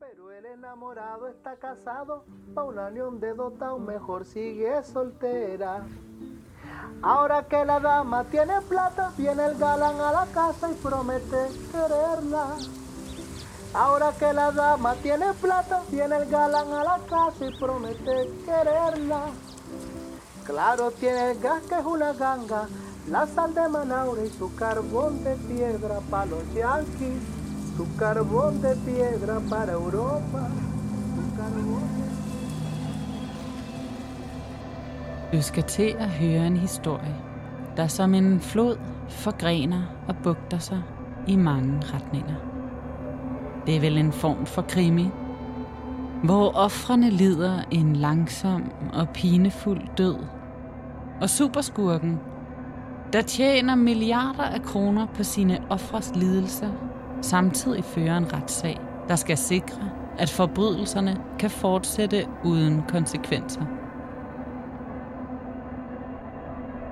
Pero 0.00 0.32
el 0.32 0.44
enamorado 0.46 1.28
está 1.28 1.56
casado, 1.56 2.24
pa 2.54 2.64
una 2.64 2.88
unión 2.88 3.20
de 3.20 3.32
dos 3.32 3.60
aún 3.62 3.86
mejor 3.86 4.24
sigue 4.24 4.82
soltera. 4.82 5.82
Ahora 7.02 7.46
que 7.46 7.64
la 7.64 7.78
dama 7.78 8.24
tiene 8.24 8.60
plata, 8.62 9.12
viene 9.16 9.46
el 9.46 9.56
galán 9.56 10.00
a 10.00 10.12
la 10.12 10.26
casa 10.32 10.70
y 10.70 10.74
promete 10.74 11.48
quererla. 11.70 12.56
Ahora 13.72 14.12
que 14.18 14.32
la 14.32 14.50
dama 14.50 14.94
tiene 14.96 15.32
plata, 15.34 15.82
viene 15.90 16.16
el 16.16 16.28
galán 16.28 16.72
a 16.72 16.84
la 16.84 16.98
casa 17.08 17.46
y 17.46 17.58
promete 17.58 18.30
quererla. 18.44 19.26
Claro, 20.44 20.90
tiene 20.90 21.30
el 21.30 21.40
gas 21.40 21.62
que 21.62 21.78
es 21.78 21.84
una 21.84 22.12
ganga, 22.12 22.68
la 23.08 23.26
sal 23.26 23.54
de 23.54 23.68
Manaure 23.68 24.26
y 24.26 24.30
su 24.30 24.54
carbón 24.56 25.22
de 25.22 25.36
piedra 25.36 26.00
para 26.10 26.26
los 26.26 26.52
yanquis, 26.52 27.22
tu 27.76 27.86
carbón 27.98 28.62
de 28.62 28.76
piedra 28.86 29.40
para 29.50 29.72
Europa, 29.72 30.48
tu 31.14 31.22
carbón 31.38 31.88
de 31.96 32.04
Du 35.36 35.42
skal 35.42 35.62
til 35.62 35.94
at 35.98 36.08
høre 36.08 36.46
en 36.46 36.56
historie, 36.56 37.14
der 37.76 37.86
som 37.86 38.14
en 38.14 38.40
flod 38.40 38.76
forgrener 39.08 39.82
og 40.08 40.16
bugter 40.22 40.58
sig 40.58 40.82
i 41.26 41.36
mange 41.36 41.80
retninger. 41.94 42.34
Det 43.66 43.76
er 43.76 43.80
vel 43.80 43.98
en 43.98 44.12
form 44.12 44.46
for 44.46 44.62
krimi, 44.62 45.08
hvor 46.24 46.50
offrene 46.50 47.10
lider 47.10 47.62
en 47.70 47.96
langsom 47.96 48.72
og 48.92 49.08
pinefuld 49.08 49.82
død. 49.98 50.16
Og 51.20 51.30
superskurken, 51.30 52.20
der 53.12 53.22
tjener 53.22 53.74
milliarder 53.74 54.42
af 54.42 54.62
kroner 54.62 55.06
på 55.06 55.22
sine 55.22 55.58
ofres 55.70 56.12
lidelser, 56.14 56.70
samtidig 57.24 57.84
fører 57.84 58.16
en 58.16 58.32
retssag, 58.32 58.80
der 59.08 59.16
skal 59.16 59.38
sikre, 59.38 59.90
at 60.18 60.30
forbrydelserne 60.30 61.16
kan 61.38 61.50
fortsætte 61.50 62.26
uden 62.44 62.82
konsekvenser. 62.88 63.62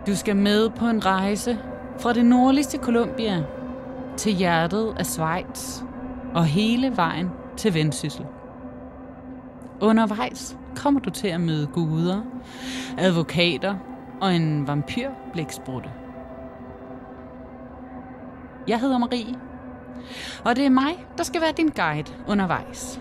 Du 0.07 0.15
skal 0.15 0.37
med 0.37 0.71
på 0.71 0.87
en 0.87 1.07
rejse 1.07 1.59
fra 1.99 2.13
det 2.13 2.25
nordligste 2.25 2.79
Colombia 2.79 3.45
til 4.17 4.33
hjertet 4.33 4.95
af 4.99 5.07
Schweiz 5.07 5.83
og 6.35 6.45
hele 6.45 6.97
vejen 6.97 7.31
til 7.57 7.75
Vendsyssel. 7.75 8.27
Undervejs 9.81 10.57
kommer 10.77 11.01
du 11.01 11.11
til 11.11 11.29
at 11.29 11.41
møde 11.41 11.67
guder, 11.67 12.21
advokater 12.99 13.75
og 14.21 14.35
en 14.35 14.67
vampyrblæksprutte. 14.67 15.91
Jeg 18.69 18.81
hedder 18.81 18.99
Marie, 18.99 19.52
og 20.45 20.57
det 20.57 20.67
er 20.67 20.71
mig, 20.71 21.07
der 21.19 21.25
skal 21.25 21.41
være 21.41 21.53
din 21.57 21.69
guide 21.69 22.13
undervejs. 22.29 23.01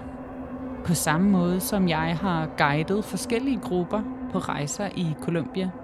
På 0.86 0.94
samme 0.94 1.30
måde 1.30 1.60
som 1.60 1.90
jeg 1.90 2.18
har 2.22 2.48
guidet 2.58 3.06
forskellige 3.06 3.60
grupper 3.60 4.02
på 4.32 4.40
rejser 4.40 4.90
i 4.96 5.16
Colombia– 5.22 5.72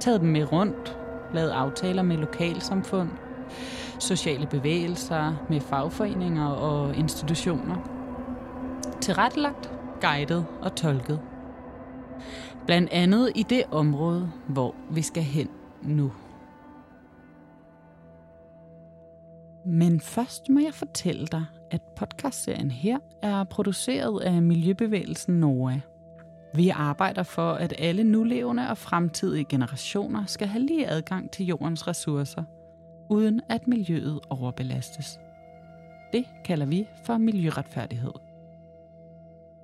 taget 0.00 0.20
dem 0.20 0.28
med 0.28 0.52
rundt, 0.52 0.98
lavet 1.34 1.50
aftaler 1.50 2.02
med 2.02 2.16
lokalsamfund, 2.16 3.08
sociale 3.98 4.46
bevægelser, 4.46 5.34
med 5.48 5.60
fagforeninger 5.60 6.46
og 6.46 6.96
institutioner. 6.96 7.76
Tilrettelagt, 9.00 9.70
guidet 10.00 10.46
og 10.62 10.74
tolket. 10.74 11.20
Blandt 12.66 12.90
andet 12.92 13.32
i 13.34 13.42
det 13.42 13.62
område, 13.70 14.32
hvor 14.46 14.74
vi 14.90 15.02
skal 15.02 15.22
hen 15.22 15.48
nu. 15.82 16.12
Men 19.64 20.00
først 20.00 20.48
må 20.48 20.60
jeg 20.60 20.74
fortælle 20.74 21.26
dig, 21.26 21.44
at 21.70 21.82
podcastserien 21.96 22.70
her 22.70 22.98
er 23.22 23.44
produceret 23.44 24.20
af 24.20 24.42
Miljøbevægelsen 24.42 25.40
NOA. 25.40 25.80
Vi 26.54 26.68
arbejder 26.68 27.22
for, 27.22 27.52
at 27.52 27.74
alle 27.78 28.04
nulevende 28.04 28.70
og 28.70 28.78
fremtidige 28.78 29.44
generationer 29.44 30.24
skal 30.26 30.48
have 30.48 30.66
lige 30.66 30.88
adgang 30.88 31.30
til 31.30 31.46
jordens 31.46 31.88
ressourcer, 31.88 32.42
uden 33.10 33.40
at 33.48 33.68
miljøet 33.68 34.20
overbelastes. 34.30 35.20
Det 36.12 36.24
kalder 36.44 36.66
vi 36.66 36.88
for 37.04 37.18
miljøretfærdighed. 37.18 38.12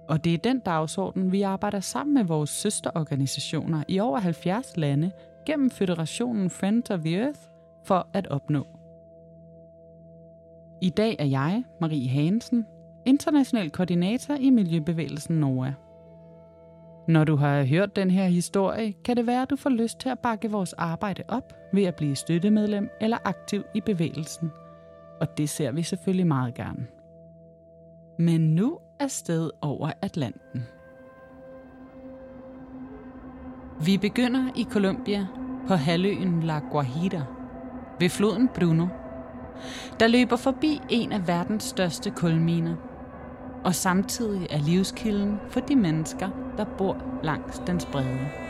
Og 0.08 0.24
det 0.24 0.34
er 0.34 0.38
den 0.38 0.58
dagsorden, 0.58 1.32
vi 1.32 1.42
arbejder 1.42 1.80
sammen 1.80 2.14
med 2.14 2.24
vores 2.24 2.50
søsterorganisationer 2.50 3.84
i 3.88 4.00
over 4.00 4.18
70 4.18 4.76
lande 4.76 5.10
gennem 5.46 5.70
Føderationen 5.70 6.50
Friends 6.50 6.90
of 6.90 7.00
the 7.00 7.16
Earth 7.16 7.40
for 7.84 8.08
at 8.12 8.26
opnå. 8.26 8.75
I 10.80 10.90
dag 10.90 11.16
er 11.18 11.24
jeg, 11.24 11.64
Marie 11.80 12.08
Hansen, 12.08 12.66
international 13.06 13.70
koordinator 13.70 14.34
i 14.34 14.50
Miljøbevægelsen 14.50 15.40
NOA. 15.40 15.72
Når 17.08 17.24
du 17.24 17.36
har 17.36 17.64
hørt 17.64 17.96
den 17.96 18.10
her 18.10 18.24
historie, 18.26 18.92
kan 19.04 19.16
det 19.16 19.26
være, 19.26 19.42
at 19.42 19.50
du 19.50 19.56
får 19.56 19.70
lyst 19.70 19.98
til 19.98 20.08
at 20.08 20.18
bakke 20.18 20.50
vores 20.50 20.72
arbejde 20.72 21.22
op 21.28 21.52
ved 21.72 21.84
at 21.84 21.94
blive 21.94 22.16
støttemedlem 22.16 22.90
eller 23.00 23.18
aktiv 23.24 23.62
i 23.74 23.80
bevægelsen. 23.80 24.50
Og 25.20 25.38
det 25.38 25.48
ser 25.48 25.72
vi 25.72 25.82
selvfølgelig 25.82 26.26
meget 26.26 26.54
gerne. 26.54 26.86
Men 28.18 28.40
nu 28.40 28.78
er 29.00 29.06
sted 29.06 29.50
over 29.62 29.90
Atlanten. 30.02 30.66
Vi 33.84 33.98
begynder 33.98 34.50
i 34.56 34.66
Colombia 34.70 35.26
på 35.68 35.74
halvøen 35.74 36.42
La 36.42 36.58
Guajira 36.58 37.24
ved 38.00 38.08
floden 38.08 38.48
Bruno, 38.54 38.86
der 40.00 40.06
løber 40.06 40.36
forbi 40.36 40.80
en 40.88 41.12
af 41.12 41.28
verdens 41.28 41.64
største 41.64 42.10
kulminer– 42.10 42.74
og 43.66 43.74
samtidig 43.74 44.46
er 44.50 44.58
livskilden 44.58 45.40
for 45.48 45.60
de 45.60 45.76
mennesker, 45.76 46.28
der 46.56 46.64
bor 46.64 46.96
langs 47.22 47.62
dens 47.66 47.86
brede. 47.86 48.45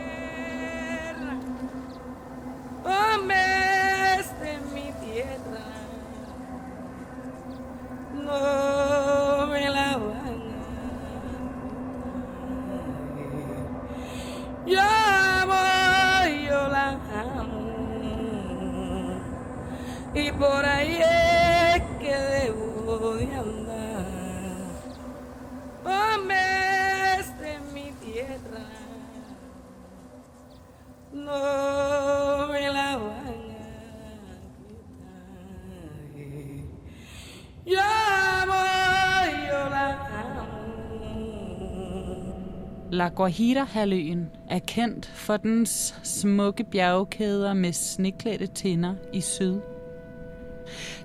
La 42.91 43.07
Guajira-halvøen 43.07 44.29
er 44.49 44.59
kendt 44.59 45.05
for 45.05 45.37
dens 45.37 45.99
smukke 46.03 46.63
bjergkæder 46.63 47.53
med 47.53 47.73
sneklædte 47.73 48.47
tinder 48.47 48.95
i 49.13 49.21
syd. 49.21 49.59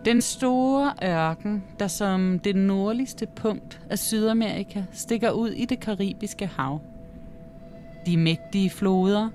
Den 0.04 0.20
store 0.20 0.92
ørken, 1.04 1.64
der 1.78 1.86
som 1.86 2.38
det 2.38 2.56
nordligste 2.56 3.26
punkt 3.26 3.80
af 3.90 3.98
Sydamerika 3.98 4.84
stikker 4.92 5.30
ud 5.30 5.48
i 5.48 5.64
det 5.64 5.80
karibiske 5.80 6.46
hav. 6.46 6.80
De 8.06 8.16
mægtige 8.16 8.70
floder, 8.70 9.28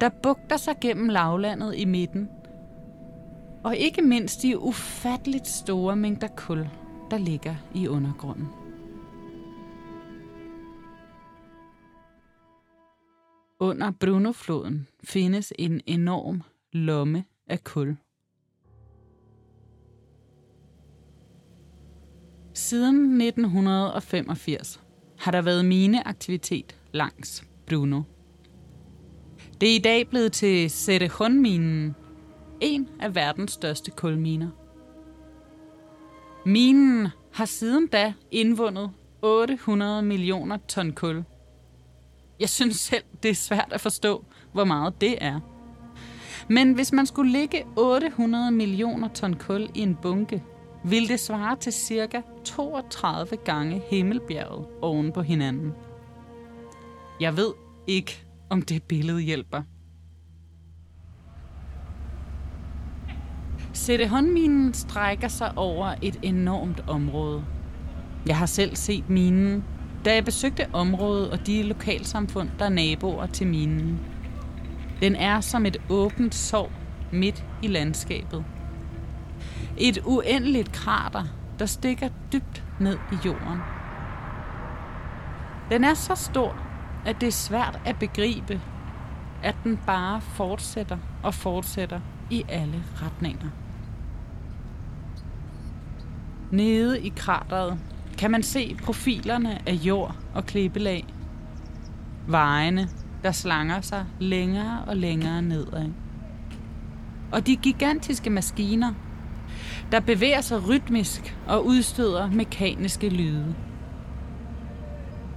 der 0.00 0.08
bugter 0.08 0.56
sig 0.56 0.74
gennem 0.80 1.08
lavlandet 1.08 1.74
i 1.76 1.84
midten. 1.84 2.28
Og 3.62 3.76
ikke 3.76 4.02
mindst 4.02 4.42
de 4.42 4.58
ufatteligt 4.58 5.48
store 5.48 5.96
mængder 5.96 6.28
kul, 6.36 6.68
der 7.10 7.18
ligger 7.18 7.54
i 7.74 7.88
undergrunden. 7.88 8.65
Under 13.60 13.90
Brunofloden 13.90 14.88
findes 15.04 15.52
en 15.58 15.80
enorm 15.86 16.42
lomme 16.72 17.24
af 17.46 17.64
kul. 17.64 17.96
Siden 22.54 23.20
1985 23.20 24.80
har 25.18 25.30
der 25.30 25.42
været 25.42 25.64
mineaktivitet 25.64 26.80
langs 26.92 27.44
Bruno. 27.66 28.02
Det 29.60 29.70
er 29.70 29.76
i 29.76 29.78
dag 29.78 30.08
blevet 30.08 30.32
til 30.32 30.66
Cerrejón-minen, 30.66 31.94
en 32.60 32.88
af 33.00 33.14
verdens 33.14 33.52
største 33.52 33.90
kulminer. 33.90 34.50
Minen 36.46 37.08
har 37.32 37.44
siden 37.44 37.86
da 37.86 38.14
indvundet 38.30 38.90
800 39.22 40.02
millioner 40.02 40.56
ton 40.68 40.92
kul. 40.92 41.24
Jeg 42.40 42.48
synes 42.48 42.76
selv, 42.76 43.04
det 43.22 43.30
er 43.30 43.34
svært 43.34 43.68
at 43.70 43.80
forstå, 43.80 44.24
hvor 44.52 44.64
meget 44.64 45.00
det 45.00 45.16
er. 45.20 45.40
Men 46.48 46.72
hvis 46.72 46.92
man 46.92 47.06
skulle 47.06 47.32
lægge 47.32 47.64
800 47.76 48.50
millioner 48.50 49.08
ton 49.08 49.34
kul 49.34 49.68
i 49.74 49.80
en 49.80 49.96
bunke, 50.02 50.42
ville 50.84 51.08
det 51.08 51.20
svare 51.20 51.56
til 51.56 51.72
cirka 51.72 52.20
32 52.44 53.36
gange 53.44 53.82
Himmelbjerget 53.90 54.66
oven 54.82 55.12
på 55.12 55.22
hinanden. 55.22 55.72
Jeg 57.20 57.36
ved 57.36 57.52
ikke, 57.86 58.26
om 58.50 58.62
det 58.62 58.82
billede 58.82 59.20
hjælper. 59.20 59.62
Sættehåndminen 63.72 64.74
strækker 64.74 65.28
sig 65.28 65.52
over 65.56 65.94
et 66.02 66.18
enormt 66.22 66.84
område. 66.88 67.44
Jeg 68.26 68.38
har 68.38 68.46
selv 68.46 68.76
set 68.76 69.10
minen, 69.10 69.64
da 70.06 70.14
jeg 70.14 70.24
besøgte 70.24 70.66
området 70.72 71.30
og 71.30 71.46
de 71.46 71.62
lokalsamfund, 71.62 72.48
der 72.58 72.64
er 72.64 72.68
naboer 72.68 73.26
til 73.26 73.46
minen. 73.46 74.00
Den 75.00 75.16
er 75.16 75.40
som 75.40 75.66
et 75.66 75.76
åbent 75.88 76.34
sår 76.34 76.72
midt 77.12 77.44
i 77.62 77.66
landskabet. 77.66 78.44
Et 79.78 79.98
uendeligt 80.04 80.72
krater, 80.72 81.24
der 81.58 81.66
stikker 81.66 82.08
dybt 82.32 82.64
ned 82.80 82.98
i 83.12 83.16
jorden. 83.26 83.58
Den 85.70 85.84
er 85.84 85.94
så 85.94 86.14
stor, 86.14 86.56
at 87.06 87.20
det 87.20 87.26
er 87.26 87.32
svært 87.32 87.80
at 87.84 87.98
begribe, 87.98 88.60
at 89.42 89.56
den 89.64 89.78
bare 89.86 90.20
fortsætter 90.20 90.98
og 91.22 91.34
fortsætter 91.34 92.00
i 92.30 92.44
alle 92.48 92.84
retninger. 93.02 93.48
Nede 96.50 97.00
i 97.00 97.12
krateret 97.16 97.78
kan 98.18 98.30
man 98.30 98.42
se 98.42 98.76
profilerne 98.82 99.68
af 99.68 99.72
jord 99.72 100.16
og 100.34 100.46
klippelag. 100.46 101.04
Vejene, 102.26 102.88
der 103.22 103.32
slanger 103.32 103.80
sig 103.80 104.04
længere 104.20 104.84
og 104.86 104.96
længere 104.96 105.42
nedad. 105.42 105.88
Og 107.32 107.46
de 107.46 107.56
gigantiske 107.56 108.30
maskiner, 108.30 108.92
der 109.92 110.00
bevæger 110.00 110.40
sig 110.40 110.68
rytmisk 110.68 111.36
og 111.46 111.66
udstøder 111.66 112.30
mekaniske 112.30 113.08
lyde. 113.08 113.54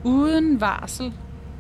Uden 0.04 0.62
varsel 0.62 1.14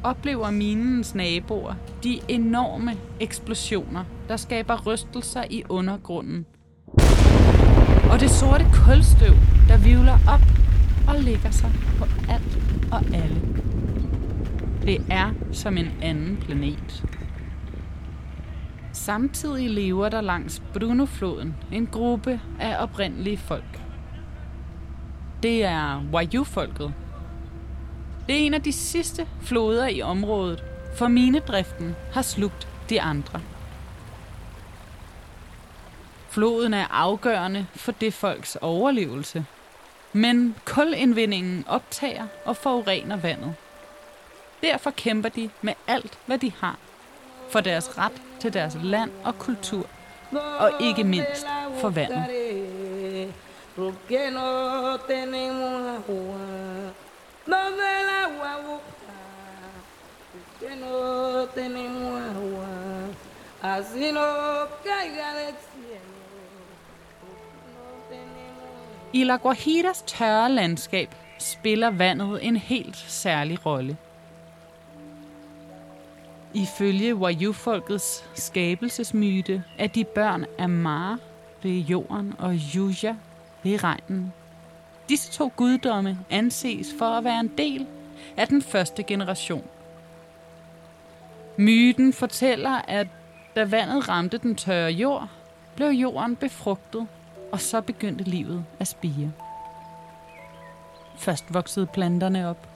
oplever 0.03 0.51
minens 0.51 1.15
naboer 1.15 1.73
de 2.03 2.19
enorme 2.27 2.95
eksplosioner, 3.19 4.03
der 4.27 4.37
skaber 4.37 4.87
rystelser 4.87 5.43
i 5.49 5.63
undergrunden. 5.69 6.45
Og 8.11 8.19
det 8.19 8.29
sorte 8.29 8.65
kulstøv, 8.85 9.33
der 9.67 9.77
vivler 9.77 10.17
op 10.27 10.58
og 11.09 11.15
lægger 11.23 11.51
sig 11.51 11.71
på 11.97 12.05
alt 12.29 12.57
og 12.91 13.01
alle. 13.13 13.41
Det 14.81 15.05
er 15.09 15.31
som 15.51 15.77
en 15.77 15.91
anden 16.01 16.37
planet. 16.37 17.03
Samtidig 18.93 19.69
lever 19.69 20.09
der 20.09 20.21
langs 20.21 20.61
Brunofloden 20.73 21.55
en 21.71 21.87
gruppe 21.87 22.41
af 22.59 22.83
oprindelige 22.83 23.37
folk. 23.37 23.81
Det 25.43 25.63
er 25.63 26.03
Wayuu-folket. 26.13 26.93
Det 28.27 28.35
er 28.35 28.45
en 28.45 28.53
af 28.53 28.61
de 28.61 28.71
sidste 28.71 29.27
floder 29.41 29.87
i 29.87 30.01
området, 30.01 30.63
for 30.95 31.07
minedriften 31.07 31.95
har 32.13 32.21
slugt 32.21 32.67
de 32.89 33.01
andre. 33.01 33.41
Floden 36.29 36.73
er 36.73 36.85
afgørende 36.91 37.65
for 37.75 37.91
det 37.91 38.13
folks 38.13 38.55
overlevelse, 38.55 39.45
men 40.13 40.55
kulindvindingen 40.65 41.65
optager 41.67 42.27
og 42.45 42.57
forurener 42.57 43.17
vandet. 43.17 43.55
Derfor 44.61 44.91
kæmper 44.91 45.29
de 45.29 45.49
med 45.61 45.73
alt, 45.87 46.17
hvad 46.25 46.37
de 46.37 46.51
har, 46.59 46.77
for 47.49 47.59
deres 47.59 47.97
ret 47.97 48.21
til 48.39 48.53
deres 48.53 48.77
land 48.83 49.11
og 49.23 49.39
kultur, 49.39 49.89
og 50.59 50.71
ikke 50.79 51.03
mindst 51.03 51.45
for 51.81 51.89
vandet. 51.89 52.25
Así 63.61 64.11
no 64.11 64.67
caiga 64.83 65.33
del 65.33 65.68
I 69.13 69.23
La 69.23 69.35
Guajiras 69.35 70.01
tørre 70.01 70.51
landskab 70.51 71.15
spiller 71.39 71.89
vandet 71.89 72.45
en 72.45 72.55
helt 72.55 72.95
særlig 72.95 73.65
rolle. 73.65 73.97
Ifølge 76.53 77.15
Wayuu-folkets 77.15 78.23
skabelsesmyte 78.33 79.63
er 79.77 79.87
de 79.87 80.03
børn 80.03 80.45
af 80.57 80.69
Mar 80.69 81.19
ved 81.63 81.71
jorden 81.71 82.33
og 82.39 82.55
Yuja 82.75 83.15
ved 83.63 83.83
regnen. 83.83 84.33
Disse 85.09 85.31
to 85.31 85.51
guddomme 85.55 86.19
anses 86.29 86.87
for 86.99 87.05
at 87.05 87.23
være 87.23 87.39
en 87.39 87.51
del 87.57 87.87
af 88.37 88.47
den 88.47 88.61
første 88.61 89.03
generation. 89.03 89.63
Myten 91.57 92.13
fortæller, 92.13 92.81
at 92.87 93.07
da 93.55 93.65
vandet 93.65 94.09
ramte 94.09 94.37
den 94.37 94.55
tørre 94.55 94.91
jord, 94.91 95.29
blev 95.75 95.89
jorden 95.89 96.35
befrugtet 96.35 97.07
og 97.51 97.61
så 97.61 97.81
begyndte 97.81 98.23
livet 98.23 98.65
at 98.79 98.87
spire. 98.87 99.31
Først 101.17 101.53
voksede 101.53 101.85
planterne 101.85 102.49
op, 102.49 102.67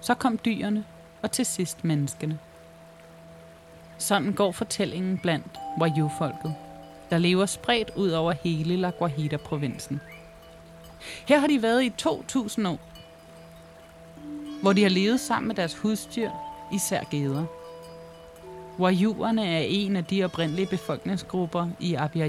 så 0.00 0.14
kom 0.14 0.38
dyrene, 0.44 0.84
og 1.22 1.30
til 1.30 1.46
sidst 1.46 1.84
menneskene. 1.84 2.38
Sådan 3.98 4.32
går 4.32 4.52
fortællingen 4.52 5.18
blandt 5.18 5.58
Wayuu-folket, 5.80 6.54
der 7.10 7.18
lever 7.18 7.46
spredt 7.46 7.90
ud 7.96 8.10
over 8.10 8.32
hele 8.32 8.76
La 8.76 8.90
Guajira-provinsen. 8.90 10.00
Her 11.28 11.38
har 11.38 11.46
de 11.46 11.62
været 11.62 11.82
i 11.84 11.90
2000 11.90 12.68
år, 12.68 12.78
hvor 14.62 14.72
de 14.72 14.82
har 14.82 14.90
levet 14.90 15.20
sammen 15.20 15.48
med 15.48 15.56
deres 15.56 15.78
husdyr, 15.78 16.30
især 16.72 17.02
geder. 17.10 17.44
Wayuerne 18.78 19.46
er 19.46 19.60
en 19.68 19.96
af 19.96 20.04
de 20.04 20.24
oprindelige 20.24 20.66
befolkningsgrupper 20.66 21.68
i 21.80 21.94
Abya 21.94 22.28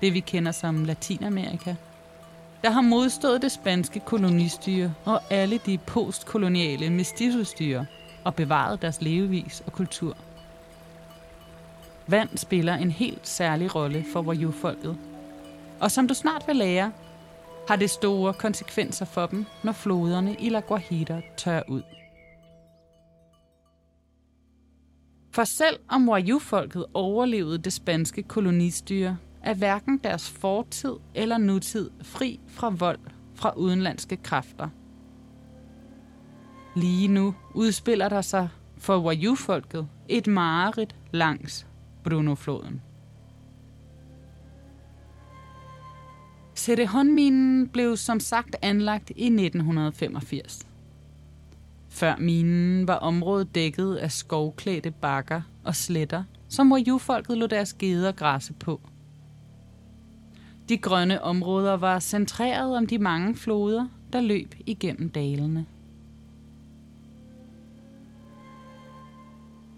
det 0.00 0.14
vi 0.14 0.20
kender 0.20 0.52
som 0.52 0.84
Latinamerika, 0.84 1.74
der 2.62 2.70
har 2.70 2.80
modstået 2.80 3.42
det 3.42 3.52
spanske 3.52 4.00
kolonistyre 4.00 4.94
og 5.04 5.20
alle 5.30 5.58
de 5.66 5.78
postkoloniale 5.78 6.90
mestizostyre 6.90 7.86
og 8.24 8.34
bevaret 8.34 8.82
deres 8.82 9.02
levevis 9.02 9.62
og 9.66 9.72
kultur. 9.72 10.16
Vand 12.06 12.36
spiller 12.36 12.74
en 12.74 12.90
helt 12.90 13.28
særlig 13.28 13.74
rolle 13.74 14.04
for 14.12 14.22
Wayuu-folket. 14.22 14.96
Og 15.80 15.90
som 15.90 16.08
du 16.08 16.14
snart 16.14 16.44
vil 16.46 16.56
lære, 16.56 16.92
har 17.68 17.76
det 17.76 17.90
store 17.90 18.34
konsekvenser 18.34 19.04
for 19.04 19.26
dem, 19.26 19.46
når 19.62 19.72
floderne 19.72 20.36
i 20.38 20.48
La 20.48 20.60
Guajira 20.60 21.20
tør 21.36 21.62
ud. 21.68 21.82
For 25.30 25.44
selv 25.44 25.78
om 25.88 26.08
Wayuu-folket 26.08 26.84
overlevede 26.94 27.58
det 27.58 27.72
spanske 27.72 28.22
kolonistyre, 28.22 29.16
er 29.42 29.54
hverken 29.54 29.98
deres 30.04 30.30
fortid 30.30 30.92
eller 31.14 31.38
nutid 31.38 31.90
fri 32.02 32.40
fra 32.46 32.68
vold 32.68 32.98
fra 33.34 33.52
udenlandske 33.56 34.16
kræfter. 34.16 34.68
Lige 36.76 37.08
nu 37.08 37.34
udspiller 37.54 38.08
der 38.08 38.20
sig 38.20 38.48
for 38.76 38.98
Wayuu-folket 38.98 39.88
et 40.08 40.26
mareridt 40.26 40.96
langs 41.12 41.66
Brunofloden. 42.04 42.82
Serehon-minen 46.54 47.68
blev 47.68 47.96
som 47.96 48.20
sagt 48.20 48.56
anlagt 48.62 49.10
i 49.10 49.24
1985. 49.24 50.66
Før 51.88 52.16
minen 52.16 52.88
var 52.88 52.94
området 52.94 53.54
dækket 53.54 53.96
af 53.96 54.12
skovklædte 54.12 54.90
bakker 54.90 55.42
og 55.64 55.76
sletter, 55.76 56.24
som 56.48 56.72
Wayuu-folket 56.72 57.38
lå 57.38 57.46
deres 57.46 57.72
geder 57.72 58.12
græsse 58.12 58.52
på– 58.52 58.80
de 60.68 60.76
grønne 60.76 61.22
områder 61.22 61.76
var 61.76 61.98
centreret 61.98 62.76
om 62.76 62.86
de 62.86 62.98
mange 62.98 63.34
floder, 63.36 63.86
der 64.12 64.20
løb 64.20 64.54
igennem 64.66 65.08
dalene. 65.08 65.66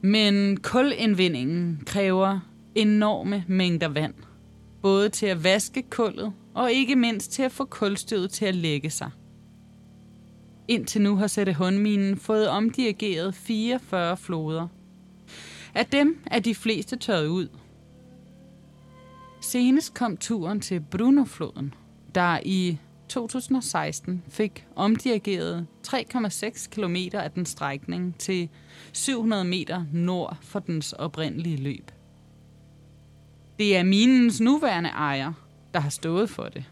Men 0.02 0.56
kulindvindingen 0.56 1.82
kræver 1.86 2.40
enorme 2.74 3.44
mængder 3.48 3.88
vand, 3.88 4.14
både 4.82 5.08
til 5.08 5.26
at 5.26 5.44
vaske 5.44 5.82
kullet 5.82 6.32
og 6.54 6.72
ikke 6.72 6.96
mindst 6.96 7.32
til 7.32 7.42
at 7.42 7.52
få 7.52 7.64
kulstødet 7.64 8.30
til 8.30 8.44
at 8.44 8.54
lægge 8.54 8.90
sig. 8.90 9.10
Indtil 10.68 11.02
nu 11.02 11.16
har 11.16 11.26
Sætte 11.26 11.54
Hundminen 11.54 12.16
fået 12.16 12.48
omdirigeret 12.48 13.34
44 13.34 14.16
floder. 14.16 14.68
Af 15.74 15.86
dem 15.86 16.18
er 16.26 16.38
de 16.38 16.54
fleste 16.54 16.96
tørret 16.96 17.26
ud– 17.26 17.48
Senest 19.40 19.94
kom 19.94 20.16
turen 20.16 20.60
til 20.60 20.80
Brunofloden, 20.80 21.74
der 22.14 22.40
i 22.44 22.78
2016 23.08 24.22
fik 24.28 24.66
omdirigeret 24.76 25.66
3,6 25.88 26.68
km 26.70 26.96
af 27.12 27.30
den 27.30 27.46
strækning 27.46 28.18
til 28.18 28.48
700 28.92 29.44
meter 29.44 29.84
nord 29.92 30.36
for 30.42 30.58
dens 30.58 30.92
oprindelige 30.92 31.56
løb. 31.56 31.90
Det 33.58 33.76
er 33.76 33.82
minens 33.82 34.40
nuværende 34.40 34.90
ejer, 34.90 35.32
der 35.74 35.80
har 35.80 35.90
stået 35.90 36.30
for 36.30 36.44
det. 36.44 36.64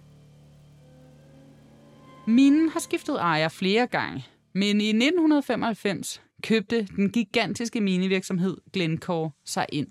Minen 2.27 2.69
har 2.69 2.81
skiftet 2.81 3.17
ejer 3.21 3.49
flere 3.49 3.87
gange, 3.87 4.27
men 4.53 4.81
i 4.81 4.89
1995 4.89 6.23
købte 6.43 6.89
den 6.97 7.11
gigantiske 7.11 7.81
minevirksomhed 7.81 8.57
Glencore 8.73 9.31
sig 9.45 9.67
ind. 9.73 9.89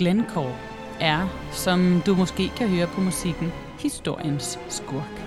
Glencore 0.00 0.56
er, 1.00 1.48
som 1.52 2.02
du 2.06 2.14
måske 2.14 2.48
kan 2.56 2.68
høre 2.68 2.86
på 2.86 3.00
musikken, 3.00 3.52
historiens 3.78 4.58
skurk. 4.68 5.24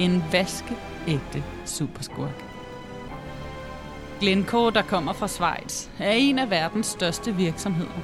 En 0.00 0.24
vaskeægte 0.32 1.44
superskurk. 1.64 2.44
Glencore, 4.20 4.70
der 4.70 4.82
kommer 4.82 5.12
fra 5.12 5.28
Schweiz, 5.28 5.88
er 5.98 6.10
en 6.10 6.38
af 6.38 6.50
verdens 6.50 6.86
største 6.86 7.34
virksomheder. 7.34 8.00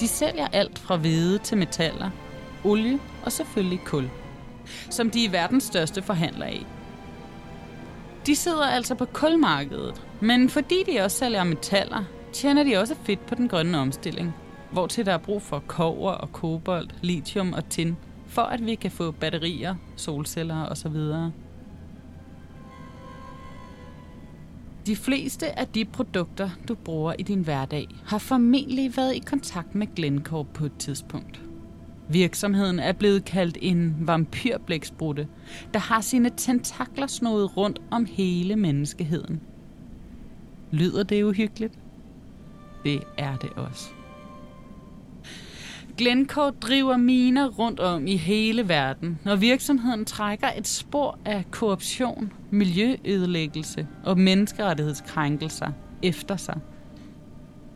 De 0.00 0.08
sælger 0.08 0.46
alt 0.52 0.78
fra 0.78 0.96
hvede 0.96 1.38
til 1.38 1.58
metaller, 1.58 2.10
olie 2.64 2.98
og 3.24 3.32
selvfølgelig 3.32 3.80
kul, 3.86 4.10
som 4.90 5.10
de 5.10 5.24
er 5.24 5.30
verdens 5.30 5.64
største 5.64 6.02
forhandler 6.02 6.46
af. 6.46 6.66
De 8.26 8.36
sidder 8.36 8.66
altså 8.66 8.94
på 8.94 9.04
kulmarkedet, 9.04 10.02
men 10.20 10.50
fordi 10.50 10.82
de 10.92 11.00
også 11.00 11.18
sælger 11.18 11.44
metaller, 11.44 12.04
tjener 12.32 12.62
de 12.62 12.76
også 12.76 12.94
fedt 13.04 13.26
på 13.26 13.34
den 13.34 13.48
grønne 13.48 13.78
omstilling, 13.78 14.34
hvor 14.72 14.86
til 14.86 15.06
der 15.06 15.12
er 15.12 15.18
brug 15.18 15.42
for 15.42 15.62
kover 15.66 16.12
og 16.12 16.32
kobolt, 16.32 16.94
lithium 17.02 17.52
og 17.52 17.68
tin, 17.68 17.96
for 18.26 18.42
at 18.42 18.66
vi 18.66 18.74
kan 18.74 18.90
få 18.90 19.10
batterier, 19.10 19.74
solceller 19.96 20.66
osv. 20.66 20.96
De 24.86 24.96
fleste 24.96 25.58
af 25.58 25.68
de 25.68 25.84
produkter, 25.84 26.50
du 26.68 26.74
bruger 26.74 27.14
i 27.18 27.22
din 27.22 27.42
hverdag, 27.42 27.88
har 28.06 28.18
formentlig 28.18 28.96
været 28.96 29.14
i 29.14 29.18
kontakt 29.18 29.74
med 29.74 29.94
Glencore 29.96 30.44
på 30.44 30.64
et 30.64 30.72
tidspunkt. 30.78 31.40
Virksomheden 32.08 32.78
er 32.78 32.92
blevet 32.92 33.24
kaldt 33.24 33.58
en 33.60 33.96
vampyrblæksprutte, 34.00 35.28
der 35.74 35.80
har 35.80 36.00
sine 36.00 36.30
tentakler 36.36 37.06
snået 37.06 37.56
rundt 37.56 37.80
om 37.90 38.04
hele 38.04 38.56
menneskeheden. 38.56 39.40
Lyder 40.70 41.02
det 41.02 41.24
uhyggeligt? 41.24 41.78
Det 42.84 43.02
er 43.18 43.36
det 43.36 43.50
også. 43.50 43.99
Glencore 46.00 46.50
driver 46.50 46.96
miner 46.96 47.48
rundt 47.48 47.80
om 47.80 48.06
i 48.06 48.16
hele 48.16 48.68
verden, 48.68 49.18
og 49.24 49.40
virksomheden 49.40 50.04
trækker 50.04 50.48
et 50.58 50.66
spor 50.66 51.18
af 51.24 51.44
korruption, 51.50 52.32
miljøødelæggelse 52.50 53.86
og 54.04 54.18
menneskerettighedskrænkelser 54.18 55.72
efter 56.02 56.36
sig. 56.36 56.60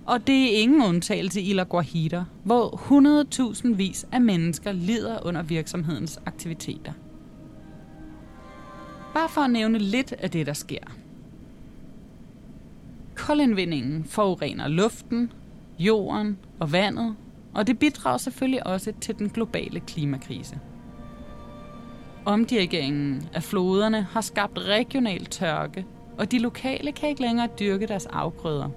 Og 0.07 0.27
det 0.27 0.45
er 0.45 0.61
ingen 0.61 0.83
undtagelse 0.83 1.41
i 1.41 1.53
La 1.53 1.63
Guajira, 1.63 2.25
hvor 2.45 2.77
100.000 3.53 3.75
vis 3.75 4.07
af 4.13 4.21
mennesker 4.21 4.73
lider 4.73 5.27
under 5.27 5.43
virksomhedens 5.43 6.21
aktiviteter. 6.27 6.93
Bare 9.15 9.29
for 9.29 9.41
at 9.41 9.51
nævne 9.51 9.79
lidt 9.79 10.13
af 10.13 10.31
det, 10.31 10.47
der 10.47 10.53
sker. 10.53 10.85
Koldindvindingen 13.15 14.05
forurener 14.05 14.69
luften, 14.69 15.33
jorden 15.79 16.39
og 16.61 16.73
vandet, 16.73 17.17
og 17.55 17.67
det 17.67 17.79
bidrager 17.79 18.19
selvfølgelig 18.19 18.67
også 18.67 18.93
til 19.01 19.19
den 19.19 19.31
globale 19.31 19.81
klimakrise. 19.81 20.61
Omdirigeringen 22.25 23.29
af 23.35 23.43
floderne 23.43 24.03
har 24.03 24.21
skabt 24.21 24.59
regional 24.59 25.27
tørke, 25.27 25.87
og 26.19 26.31
de 26.33 26.39
lokale 26.39 26.93
kan 26.93 27.09
ikke 27.09 27.21
længere 27.21 27.49
dyrke 27.59 27.87
deres 27.87 28.07
afgrøder. 28.07 28.69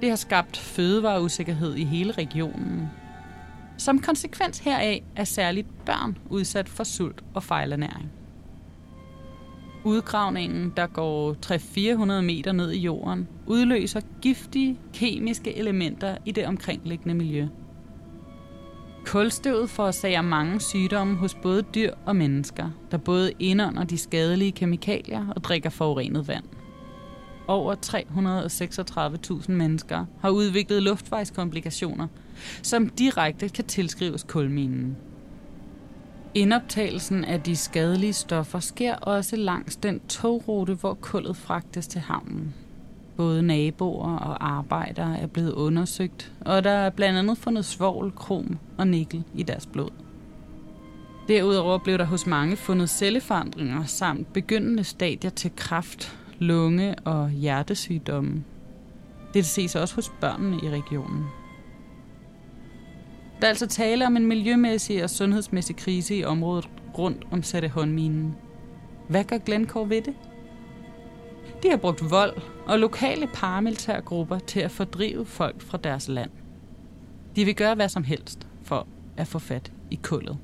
Det 0.00 0.08
har 0.08 0.16
skabt 0.16 0.56
fødevareusikkerhed 0.56 1.74
i 1.74 1.84
hele 1.84 2.12
regionen. 2.12 2.88
Som 3.78 3.98
konsekvens 3.98 4.58
heraf 4.58 5.04
er 5.16 5.24
særligt 5.24 5.84
børn 5.86 6.18
udsat 6.30 6.68
for 6.68 6.84
sult 6.84 7.24
og 7.34 7.42
fejlernæring. 7.42 8.10
Udgravningen, 9.86 10.72
der 10.76 10.86
går 10.86 11.36
300-400 11.46 12.20
meter 12.20 12.52
ned 12.52 12.70
i 12.70 12.78
jorden, 12.78 13.28
udløser 13.46 14.00
giftige 14.22 14.78
kemiske 14.92 15.56
elementer 15.56 16.16
i 16.24 16.32
det 16.32 16.46
omkringliggende 16.46 17.14
miljø. 17.14 17.48
Kulstøvet 19.04 19.70
forårsager 19.70 20.22
mange 20.22 20.60
sygdomme 20.60 21.16
hos 21.16 21.34
både 21.34 21.62
dyr 21.62 21.92
og 22.06 22.16
mennesker, 22.16 22.70
der 22.90 22.96
både 22.96 23.32
indånder 23.38 23.84
de 23.84 23.98
skadelige 23.98 24.52
kemikalier 24.52 25.26
og 25.36 25.44
drikker 25.44 25.70
forurenet 25.70 26.28
vand. 26.28 26.44
Over 27.46 27.74
336.000 29.44 29.52
mennesker 29.52 30.04
har 30.20 30.30
udviklet 30.30 30.82
luftvejskomplikationer, 30.82 32.08
som 32.62 32.88
direkte 32.88 33.48
kan 33.48 33.64
tilskrives 33.64 34.22
kulminen. 34.22 34.96
Indoptagelsen 36.36 37.24
af 37.24 37.42
de 37.42 37.56
skadelige 37.56 38.12
stoffer 38.12 38.60
sker 38.60 38.94
også 38.94 39.36
langs 39.36 39.76
den 39.76 40.00
togrute, 40.00 40.74
hvor 40.74 40.94
kullet 40.94 41.36
fragtes 41.36 41.86
til 41.86 42.00
havnen. 42.00 42.54
Både 43.16 43.42
naboer 43.42 44.16
og 44.16 44.46
arbejdere 44.48 45.18
er 45.18 45.26
blevet 45.26 45.52
undersøgt, 45.52 46.32
og 46.40 46.64
der 46.64 46.70
er 46.70 46.90
blandt 46.90 47.18
andet 47.18 47.38
fundet 47.38 47.64
svovl, 47.64 48.12
krom 48.12 48.58
og 48.78 48.86
nikkel 48.86 49.24
i 49.34 49.42
deres 49.42 49.66
blod. 49.66 49.90
Derudover 51.28 51.78
blev 51.78 51.98
der 51.98 52.04
hos 52.04 52.26
mange 52.26 52.56
fundet 52.56 52.90
celleforandringer 52.90 53.84
samt 53.84 54.32
begyndende 54.32 54.84
stadier 54.84 55.30
til 55.30 55.50
kræft, 55.56 56.18
lunge 56.38 56.94
og 56.94 57.30
hjertesygdomme. 57.30 58.44
Det 59.34 59.46
ses 59.46 59.76
også 59.76 59.94
hos 59.94 60.12
børnene 60.20 60.56
i 60.56 60.70
regionen. 60.70 61.24
Der 63.40 63.46
er 63.46 63.48
altså 63.48 63.66
tale 63.66 64.06
om 64.06 64.16
en 64.16 64.26
miljømæssig 64.26 65.04
og 65.04 65.10
sundhedsmæssig 65.10 65.76
krise 65.76 66.16
i 66.16 66.24
området 66.24 66.68
rundt 66.98 67.26
om 67.30 67.42
Sattehåndminen. 67.42 68.36
Hvad 69.08 69.24
gør 69.24 69.38
Glencore 69.38 69.90
ved 69.90 70.02
det? 70.02 70.14
De 71.62 71.70
har 71.70 71.76
brugt 71.76 72.10
vold 72.10 72.36
og 72.66 72.78
lokale 72.78 73.26
paramilitære 73.26 74.00
grupper 74.00 74.38
til 74.38 74.60
at 74.60 74.70
fordrive 74.70 75.26
folk 75.26 75.62
fra 75.62 75.78
deres 75.78 76.08
land. 76.08 76.30
De 77.36 77.44
vil 77.44 77.54
gøre 77.54 77.74
hvad 77.74 77.88
som 77.88 78.04
helst 78.04 78.46
for 78.62 78.86
at 79.16 79.26
få 79.26 79.38
fat 79.38 79.72
i 79.90 79.98
kullet. 80.02 80.38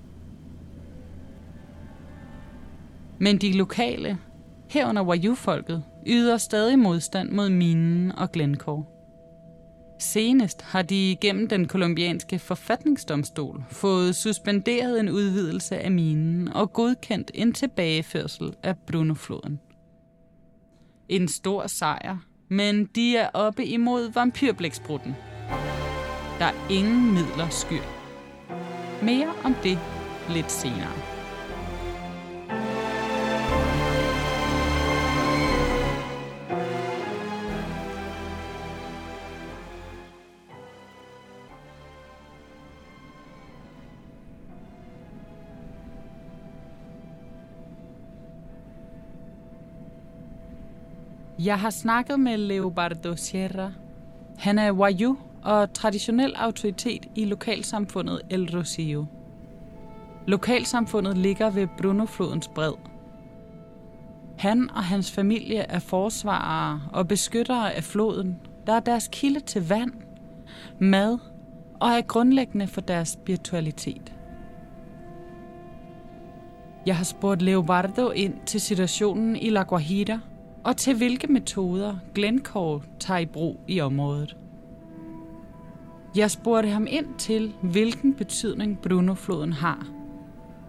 Men 3.18 3.38
de 3.38 3.52
lokale, 3.52 4.18
herunder 4.70 5.02
Wayuu-folket, 5.02 5.82
yder 6.06 6.36
stadig 6.36 6.78
modstand 6.78 7.30
mod 7.30 7.48
minen 7.48 8.12
og 8.12 8.32
Glencore. 8.32 8.84
Senest 10.02 10.62
har 10.62 10.82
de 10.82 11.16
gennem 11.20 11.48
den 11.48 11.68
kolumbianske 11.68 12.38
forfatningsdomstol 12.38 13.64
fået 13.70 14.16
suspenderet 14.16 15.00
en 15.00 15.08
udvidelse 15.08 15.78
af 15.78 15.90
minen 15.90 16.48
og 16.48 16.72
godkendt 16.72 17.30
en 17.34 17.52
tilbageførsel 17.52 18.54
af 18.62 18.76
Brunofloden. 18.86 19.60
En 21.08 21.28
stor 21.28 21.66
sejr, 21.66 22.16
men 22.48 22.84
de 22.84 23.16
er 23.16 23.28
oppe 23.34 23.64
imod 23.64 24.12
vampyrblæksprutten. 24.12 25.14
Der 26.38 26.44
er 26.44 26.70
ingen 26.70 27.12
midler 27.14 27.48
skyr. 27.48 27.82
Mere 29.02 29.32
om 29.44 29.54
det 29.62 29.78
lidt 30.28 30.52
senere. 30.52 31.11
Jeg 51.44 51.60
har 51.60 51.70
snakket 51.70 52.20
med 52.20 52.38
Leobardo 52.38 53.16
Sierra. 53.16 53.72
Han 54.38 54.58
er 54.58 54.72
Wayu 54.72 55.16
og 55.42 55.72
traditionel 55.72 56.34
autoritet 56.36 57.06
i 57.14 57.24
lokalsamfundet 57.24 58.20
El 58.30 58.48
Rocío. 58.56 59.06
Lokalsamfundet 60.26 61.18
ligger 61.18 61.50
ved 61.50 61.68
Brunoflodens 61.78 62.48
bred. 62.48 62.72
Han 64.38 64.70
og 64.70 64.84
hans 64.84 65.12
familie 65.12 65.58
er 65.58 65.78
forsvarere 65.78 66.80
og 66.92 67.08
beskyttere 67.08 67.74
af 67.74 67.84
floden, 67.84 68.38
der 68.66 68.72
er 68.72 68.80
deres 68.80 69.08
kilde 69.12 69.40
til 69.40 69.68
vand, 69.68 69.92
mad 70.78 71.18
og 71.80 71.88
er 71.88 72.00
grundlæggende 72.00 72.66
for 72.66 72.80
deres 72.80 73.08
spiritualitet. 73.08 74.12
Jeg 76.86 76.96
har 76.96 77.04
spurgt 77.04 77.42
Leobardo 77.42 78.10
ind 78.10 78.34
til 78.46 78.60
situationen 78.60 79.36
i 79.36 79.50
La 79.50 79.62
Guajira– 79.62 80.18
og 80.64 80.76
til 80.76 80.96
hvilke 80.96 81.26
metoder 81.26 81.96
Glencore 82.14 82.82
tager 83.00 83.18
i 83.18 83.26
brug 83.26 83.60
i 83.68 83.80
området. 83.80 84.36
Jeg 86.16 86.30
spurgte 86.30 86.68
ham 86.68 86.86
ind 86.90 87.06
til, 87.18 87.54
hvilken 87.62 88.14
betydning 88.14 88.78
Brunofloden 88.82 89.52
har, 89.52 89.86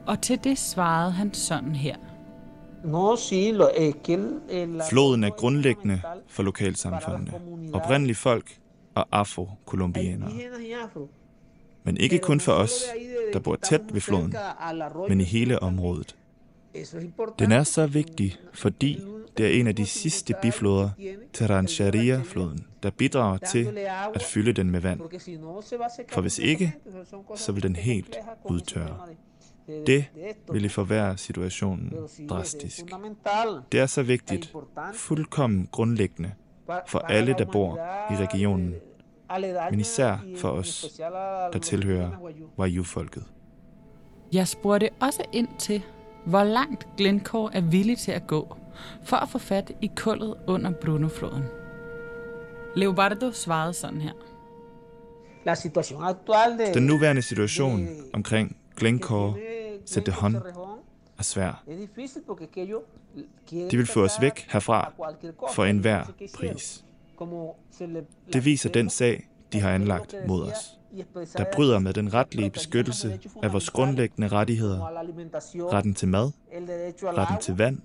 og 0.08 0.22
til 0.22 0.44
det 0.44 0.58
svarede 0.58 1.12
han 1.12 1.34
sådan 1.34 1.76
her. 1.76 1.96
Floden 4.90 5.24
er 5.24 5.30
grundlæggende 5.30 6.02
for 6.28 6.44
lokalsamfundene, 6.44 7.32
oprindelige 7.74 8.16
folk 8.16 8.58
og 8.96 9.06
afro-kolumbianere. 9.12 10.32
Men 11.84 11.98
ikke 11.98 12.20
kun 12.20 12.40
for 12.40 12.52
os, 12.52 12.72
der 13.34 13.40
bor 13.40 13.56
tæt 13.56 13.82
ved 13.94 14.02
floden, 14.02 14.36
men 15.10 15.22
i 15.22 15.24
hele 15.24 15.60
området. 15.60 16.16
Den 17.40 17.52
er 17.52 17.64
så 17.64 17.88
vigtig, 17.88 18.36
fordi 18.54 19.00
det 19.38 19.46
er 19.46 19.60
en 19.60 19.68
af 19.68 19.76
de 19.76 19.86
sidste 19.86 20.34
bifloder 20.42 20.90
til 21.34 21.48
Rancheria-floden, 21.48 22.66
der 22.84 22.90
bidrager 22.90 23.38
til 23.38 23.78
at 24.16 24.24
fylde 24.24 24.54
den 24.54 24.72
med 24.72 24.80
vand. 24.80 25.00
For 26.10 26.22
hvis 26.22 26.40
ikke, 26.40 26.74
så 27.36 27.52
vil 27.52 27.64
den 27.64 27.76
helt 27.76 28.18
udtørre. 28.46 29.00
Det 29.68 30.06
vil 30.16 30.36
ville 30.54 30.70
forværre 30.70 31.18
situationen 31.18 31.94
drastisk. 32.30 32.86
Det 33.72 33.80
er 33.80 33.86
så 33.86 34.04
vigtigt, 34.04 34.54
fuldkommen 34.94 35.68
grundlæggende 35.72 36.32
for 36.88 37.00
alle, 37.00 37.36
der 37.38 37.46
bor 37.46 37.76
i 38.12 38.16
regionen, 38.16 38.76
men 39.72 39.80
især 39.80 40.18
for 40.38 40.50
os, 40.50 41.02
der 41.54 41.60
tilhører. 41.60 42.12
Wayuu-folket. 42.60 43.24
Jeg 44.34 44.48
spurgte 44.48 44.90
også 45.02 45.24
ind 45.34 45.48
til, 45.60 45.82
hvor 46.26 46.44
langt 46.44 46.88
Glencore 46.98 47.56
er 47.56 47.62
villig 47.62 47.98
til 47.98 48.12
at 48.12 48.28
gå 48.28 48.58
for 49.04 49.18
at 49.18 49.30
få 49.30 49.38
fat 49.40 49.72
i 49.82 49.92
kullet 49.96 50.36
under 50.48 50.72
Brunofloden. 50.72 51.44
Leobardo 52.76 53.32
svarede 53.32 53.74
sådan 53.74 54.02
her. 54.02 54.12
La 55.46 55.56
situación 55.56 56.04
actual 56.04 56.58
de, 56.60 56.74
Den 56.74 56.84
nuværende 56.86 57.22
situation 57.22 57.88
omkring 58.14 58.58
Glencore 58.78 59.34
Cerrejón 59.90 60.36
er 61.20 61.24
svær. 61.24 61.64
De 63.72 63.78
vil 63.78 63.86
få 63.86 64.04
os 64.04 64.22
væk 64.22 64.48
herfra 64.50 64.94
for 65.54 65.64
enhver 65.66 66.04
pris. 66.36 66.86
Det 68.34 68.46
viser 68.46 68.70
den 68.70 68.90
sag, 68.90 69.30
de 69.54 69.60
har 69.60 69.70
la- 69.70 69.74
anlagt 69.74 70.16
mod 70.28 70.42
os, 70.52 70.80
der 71.38 71.46
bryder 71.54 71.80
med 71.80 71.94
den 71.94 72.14
retlige 72.14 72.50
beskyttelse 72.50 73.20
af 73.44 73.52
vores 73.54 73.70
grundlæggende 73.70 74.28
rettigheder, 74.28 74.88
retten 75.74 75.94
til 75.94 76.08
mad, 76.08 76.32
retten 77.04 77.38
til 77.42 77.58
vand 77.58 77.80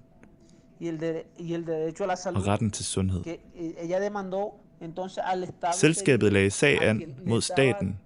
y 0.80 0.88
el, 0.88 1.00
de- 1.00 1.22
y 1.38 1.54
el 1.54 1.66
derecho 1.66 2.04
a 2.04 2.06
la 2.06 2.14
salud 2.16 2.40
og 2.40 2.46
retten 2.46 2.70
til 2.70 2.84
sundhed. 2.84 3.22
que 3.22 3.30
eh, 3.54 3.72
ella 3.84 4.00
demandó 4.00 4.52
entonces 4.80 5.18
al 5.24 5.42
Estado 5.42 5.72
Selskabet 5.76 6.32
lagde 6.32 6.50
sag 6.50 6.82
an 6.82 7.02
mod 7.26 7.40
staten 7.40 7.98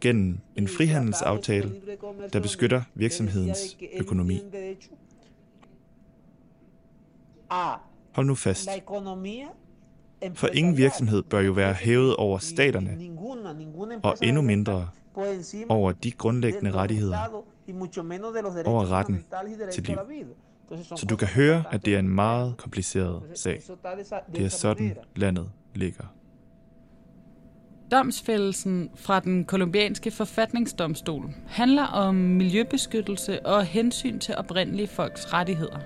gennem 0.00 0.38
en 0.56 0.64
el 0.64 0.68
frihandelsaftale, 0.68 1.72
der 2.32 2.40
beskytter 2.40 2.82
virksomhedens 2.94 3.76
økonomi. 4.00 4.40
Hold 8.12 8.26
nu 8.26 8.34
fast, 8.34 8.68
for 10.34 10.48
ingen 10.54 10.76
virksomhed 10.76 11.22
bør 11.22 11.40
jo 11.40 11.52
være 11.52 11.74
hævet 11.74 12.16
over 12.16 12.38
staterne 12.38 12.98
og 14.02 14.16
endnu 14.22 14.42
mindre 14.42 14.88
over 15.68 15.92
de 15.92 15.98
de 16.02 16.10
grundlæggende 16.10 16.70
rettigheder. 16.72 17.44
over 18.66 18.90
retten 18.92 19.24
til 19.72 19.82
liv. 19.82 19.96
Så 20.96 21.06
du 21.10 21.16
kan 21.16 21.28
høre, 21.28 21.64
at 21.70 21.84
det 21.84 21.94
er 21.94 21.98
en 21.98 22.08
meget 22.08 22.56
kompliceret 22.56 23.22
sag. 23.34 23.60
Det 24.36 24.44
er 24.44 24.48
sådan, 24.48 24.96
landet 25.16 25.50
ligger. 25.74 26.04
Domsfældelsen 27.90 28.90
fra 28.94 29.20
den 29.20 29.44
kolumbianske 29.44 30.10
forfatningsdomstol 30.10 31.34
handler 31.46 31.84
om 31.84 32.14
miljøbeskyttelse 32.14 33.46
og 33.46 33.64
hensyn 33.64 34.18
til 34.18 34.36
oprindelige 34.36 34.88
folks 34.88 35.32
rettigheder. 35.32 35.78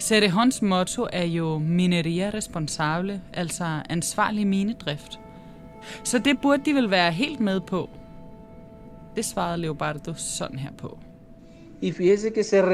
Cerrejons 0.00 0.62
motto 0.62 1.06
er 1.12 1.24
jo 1.24 1.58
mineria 1.58 2.30
responsable, 2.34 3.22
altså 3.32 3.82
ansvarlig 3.88 4.46
minedrift. 4.46 5.20
Så 6.04 6.18
det 6.18 6.40
burde 6.40 6.64
de 6.64 6.74
vel 6.74 6.90
være 6.90 7.12
helt 7.12 7.40
med 7.40 7.60
på. 7.60 7.90
Det 9.16 9.24
svarede 9.24 9.58
Leobardo 9.58 10.14
sådan 10.14 10.58
her 10.58 10.72
på. 10.78 10.98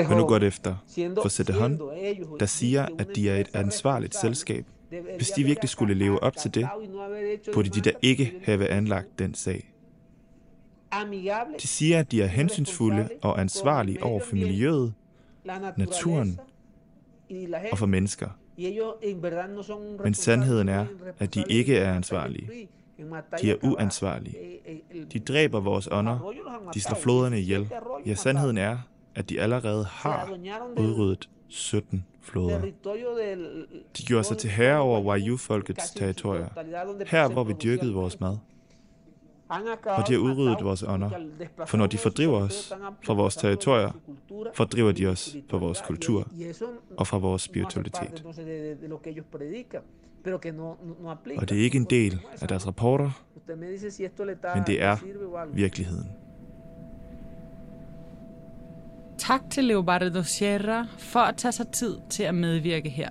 Hør 0.06 0.16
nu 0.16 0.26
godt 0.26 0.42
efter. 0.44 0.74
siendo- 0.86 1.22
For 1.78 1.92
ellos 1.92 2.38
der 2.40 2.46
siger, 2.46 2.86
at 2.98 3.08
de 3.16 3.30
er 3.30 3.36
et 3.36 3.48
ansvarligt 3.54 4.14
selskab. 4.16 4.64
Hvis 5.16 5.30
de 5.30 5.44
virkelig 5.44 5.68
skulle 5.70 5.94
leve 5.94 6.22
op 6.22 6.36
til 6.36 6.54
det, 6.54 6.68
burde 7.54 7.68
de 7.68 7.80
da 7.80 7.90
ikke 8.02 8.32
have 8.44 8.68
anlagt 8.68 9.18
den 9.18 9.34
sag. 9.34 9.70
De 11.60 11.66
siger, 11.68 11.98
at 11.98 12.12
de 12.12 12.22
er 12.22 12.26
hensynsfulde 12.26 13.08
og 13.22 13.40
ansvarlige 13.40 14.02
over 14.02 14.20
for 14.20 14.36
miljøet 14.36 14.92
naturen 15.76 16.40
og 17.72 17.78
for 17.78 17.86
mennesker. 17.86 18.28
Men 20.04 20.14
sandheden 20.14 20.68
er, 20.68 20.86
at 21.18 21.34
de 21.34 21.44
ikke 21.48 21.76
er 21.78 21.94
ansvarlige. 21.94 22.68
De 23.42 23.50
er 23.50 23.56
uansvarlige. 23.62 24.36
Eh, 24.66 25.02
De 25.12 25.18
dræber 25.18 25.60
vores 25.60 25.88
ånder. 25.92 26.32
De 26.74 26.80
slår 26.80 26.94
floderne 26.96 27.36
17 27.36 27.42
ihjel. 27.42 27.68
Ja, 28.06 28.14
sandheden 28.14 28.58
er, 28.58 28.78
at 29.14 29.30
de 29.30 29.40
allerede 29.40 29.84
har 29.84 30.38
udryddet 30.76 31.28
17 31.48 32.04
floder. 32.20 32.60
De 33.96 34.02
gjorde 34.06 34.24
sig 34.24 34.38
til 34.38 34.50
herre 34.50 34.80
over 34.80 35.00
Wayuu-folkets 35.00 35.94
territorier. 35.96 36.48
Her, 37.06 37.28
hvor 37.28 37.44
vi 37.44 37.52
dyrkede 37.62 37.92
vores 37.92 38.20
mad. 38.20 38.36
Og 39.84 40.08
de 40.08 40.12
har 40.12 40.18
udryddet 40.18 40.64
vores 40.64 40.82
ånder. 40.82 41.10
For 41.66 41.76
når 41.76 41.86
de 41.86 41.98
fordriver 41.98 42.38
os 42.38 42.72
fra 43.04 43.14
vores 43.14 43.36
territorier, 43.36 43.90
fordriver 44.54 44.92
de 44.92 45.06
os 45.06 45.36
fra 45.50 45.58
vores 45.58 45.80
kultur 45.80 46.28
og 46.96 47.06
fra 47.06 47.18
vores 47.18 47.42
spiritualitet. 47.42 48.24
Og 51.36 51.48
det 51.48 51.58
er 51.58 51.62
ikke 51.62 51.76
en 51.76 51.86
del 51.90 52.20
af 52.40 52.48
deres 52.48 52.66
rapporter, 52.66 53.10
men 54.54 54.62
det 54.66 54.82
er 54.82 54.96
virkeligheden. 55.54 56.10
Tak 59.26 59.42
til 59.50 59.64
Leobardo 59.64 60.22
Sierra 60.22 60.86
for 60.98 61.20
at 61.20 61.36
tage 61.36 61.52
sig 61.52 61.68
tid 61.68 61.96
til 62.08 62.22
at 62.22 62.34
medvirke 62.34 62.88
her. 62.88 63.08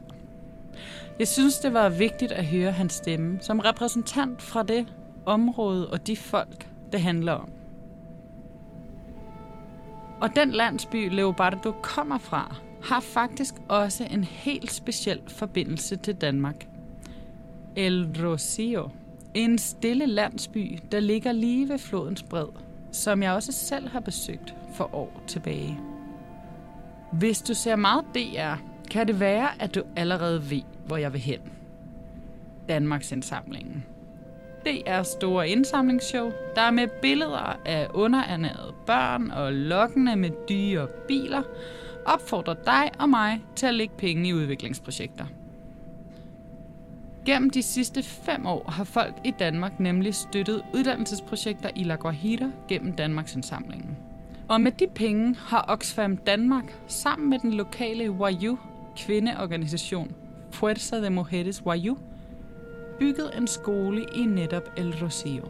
Jeg 1.20 1.28
synes, 1.28 1.60
det 1.60 1.74
var 1.74 1.90
vigtigt 1.90 2.32
at 2.32 2.46
høre 2.46 2.72
hans 2.72 2.94
stemme 2.94 3.38
som 3.42 3.60
repræsentant 3.60 4.42
fra 4.42 4.64
det 4.64 4.88
område 5.26 5.90
og 5.90 6.08
de 6.08 6.18
folk, 6.18 6.70
det 6.92 7.02
handler 7.02 7.32
om. 7.32 7.50
Og 10.22 10.36
den 10.36 10.52
landsby, 10.52 11.10
Leobardo 11.16 11.72
kommer 11.72 12.18
fra, 12.18 12.56
har 12.84 13.00
faktisk 13.00 13.54
også 13.70 14.08
en 14.12 14.24
helt 14.24 14.72
speciel 14.72 15.22
forbindelse 15.28 15.96
til 15.96 16.16
Danmark. 16.16 16.68
El 17.76 18.26
Rocio, 18.26 18.90
en 19.34 19.58
stille 19.58 20.06
landsby, 20.06 20.80
der 20.92 21.00
ligger 21.00 21.32
lige 21.32 21.70
ved 21.70 21.80
flodens 21.80 22.24
bred, 22.24 22.48
som 22.92 23.24
jeg 23.24 23.34
også 23.34 23.52
selv 23.52 23.88
har 23.88 24.00
besøgt 24.00 24.56
for 24.74 24.96
år 24.96 25.24
tilbage. 25.28 25.93
Hvis 27.14 27.42
du 27.42 27.54
ser 27.54 27.76
meget 27.76 28.06
DR, 28.16 28.56
kan 28.92 29.08
det 29.08 29.20
være, 29.20 29.62
at 29.62 29.76
du 29.76 29.84
allerede 29.96 30.50
ved, 30.50 30.62
hvor 30.86 30.98
jeg 30.98 31.14
vil 31.14 31.22
hen. 31.22 31.40
Danmarks 32.70 33.12
indsamlingen. 33.12 33.86
Det 34.66 34.82
er 34.86 35.04
store 35.04 35.50
indsamlingsshow, 35.50 36.32
der 36.56 36.62
er 36.62 36.72
med 36.72 36.88
billeder 37.02 37.60
af 37.66 37.88
underernærede 37.94 38.74
børn 38.86 39.32
og 39.32 39.54
lokkende 39.54 40.16
med 40.16 40.30
dyre 40.50 40.88
biler, 41.08 41.42
opfordrer 42.06 42.54
dig 42.54 42.92
og 43.00 43.10
mig 43.10 43.42
til 43.56 43.66
at 43.66 43.74
lægge 43.74 43.94
penge 43.98 44.30
i 44.30 44.34
udviklingsprojekter. 44.34 45.26
Gennem 47.26 47.50
de 47.50 47.62
sidste 47.62 48.04
fem 48.04 48.46
år 48.46 48.72
har 48.72 48.84
folk 48.84 49.14
i 49.24 49.34
Danmark 49.40 49.80
nemlig 49.80 50.16
støttet 50.16 50.62
uddannelsesprojekter 50.74 51.70
i 51.76 51.84
La 51.84 51.96
Guajira 51.96 52.52
gennem 52.68 52.94
Danmarks 52.94 53.36
indsamlingen. 53.36 53.98
Og 54.48 54.62
med 54.62 54.72
de 54.72 54.88
penge 54.96 55.36
har 55.40 55.66
Oxfam 55.68 56.18
Danmark 56.18 56.80
sammen 56.88 57.30
med 57.30 57.40
den 57.40 57.54
lokale 57.54 58.12
Wayu 58.12 58.58
kvindeorganisation 58.98 60.12
Fuerza 60.52 61.02
de 61.02 61.10
Mujeres 61.10 61.66
Wayu 61.66 61.98
bygget 63.00 63.38
en 63.38 63.48
skole 63.48 64.06
i 64.16 64.26
netop 64.26 64.64
El 64.78 64.94
Rocío. 64.94 65.50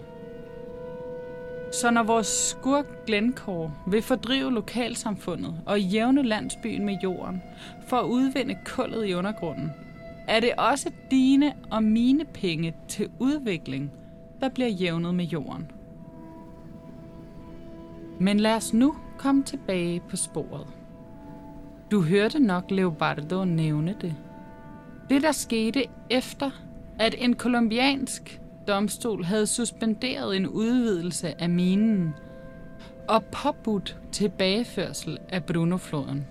Så 1.73 1.91
når 1.91 2.03
vores 2.03 2.27
skurk 2.27 3.06
Glencore 3.06 3.73
vil 3.88 4.01
fordrive 4.01 4.53
lokalsamfundet 4.53 5.56
og 5.65 5.82
jævne 5.82 6.23
landsbyen 6.23 6.86
med 6.86 6.97
jorden 7.03 7.43
for 7.88 7.97
at 7.97 8.06
udvinde 8.06 8.58
kullet 8.65 9.08
i 9.08 9.13
undergrunden, 9.13 9.71
er 10.27 10.39
det 10.39 10.51
også 10.58 10.91
dine 11.12 11.53
og 11.71 11.84
mine 11.84 12.25
penge 12.25 12.73
til 12.88 13.10
udvikling, 13.19 13.91
der 14.41 14.49
bliver 14.49 14.69
jævnet 14.69 15.15
med 15.15 15.25
jorden. 15.25 15.71
Men 18.23 18.39
lad 18.39 18.55
os 18.55 18.73
nu 18.73 18.95
komme 19.17 19.43
tilbage 19.43 20.01
på 20.09 20.15
sporet. 20.15 20.67
Du 21.91 22.01
hørte 22.01 22.39
nok 22.39 22.71
Leobardo 22.71 23.45
nævne 23.45 23.95
det. 24.01 24.15
Det, 25.09 25.21
der 25.21 25.31
skete 25.31 25.86
efter, 26.09 26.51
at 26.99 27.15
en 27.17 27.36
kolumbiansk 27.36 28.41
domstol 28.67 29.23
havde 29.23 29.47
suspenderet 29.47 30.36
en 30.36 30.47
udvidelse 30.47 31.41
af 31.41 31.49
minen 31.49 32.13
og 33.09 33.23
påbudt 33.23 33.97
tilbageførsel 34.12 35.17
af 35.29 35.43
Brunofloden. 35.43 36.27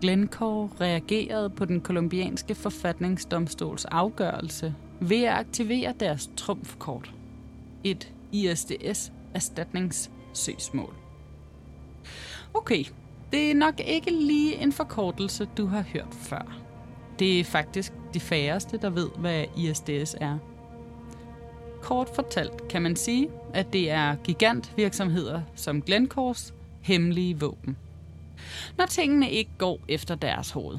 Glencore 0.00 0.68
reagerede 0.80 1.50
på 1.50 1.64
den 1.64 1.80
kolumbianske 1.80 2.54
forfatningsdomstols 2.54 3.84
afgørelse 3.84 4.74
ved 5.00 5.22
at 5.22 5.34
aktivere 5.34 5.94
deres 6.00 6.30
trumfkort. 6.36 7.12
Et 7.84 8.12
ISDS-erstatningssøgsmål. 8.32 10.94
Okay, 12.54 12.84
det 13.32 13.50
er 13.50 13.54
nok 13.54 13.80
ikke 13.80 14.10
lige 14.10 14.62
en 14.62 14.72
forkortelse, 14.72 15.48
du 15.56 15.66
har 15.66 15.82
hørt 15.82 16.14
før. 16.14 16.60
Det 17.18 17.40
er 17.40 17.44
faktisk 17.44 17.92
de 18.14 18.20
færreste, 18.20 18.78
der 18.78 18.90
ved, 18.90 19.08
hvad 19.18 19.44
ISDS 19.56 20.16
er. 20.20 20.38
Kort 21.82 22.08
fortalt 22.14 22.68
kan 22.68 22.82
man 22.82 22.96
sige, 22.96 23.28
at 23.54 23.72
det 23.72 23.90
er 23.90 24.16
gigantvirksomheder 24.16 25.42
som 25.54 25.82
Glencores 25.82 26.54
hemmelige 26.80 27.40
våben. 27.40 27.76
Når 28.76 28.86
tingene 28.86 29.30
ikke 29.30 29.50
går 29.58 29.80
efter 29.88 30.14
deres 30.14 30.50
hoved. 30.50 30.78